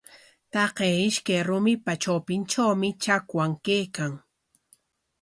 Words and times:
Taqay 0.53 0.95
ishkay 1.09 1.41
rumipa 1.47 1.93
trawpintrawmi 2.01 2.89
chakwan 3.03 3.51
kaykan. 3.65 4.13